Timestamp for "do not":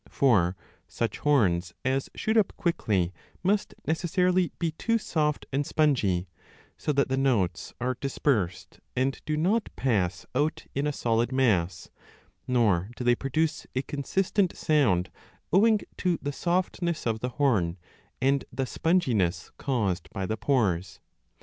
9.27-9.69